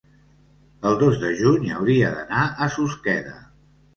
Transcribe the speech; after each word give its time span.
el 0.91 0.95
dos 1.01 1.19
de 1.25 1.29
juny 1.41 1.67
hauria 1.75 2.09
d'anar 2.15 2.47
a 2.65 2.69
Susqueda. 2.79 3.37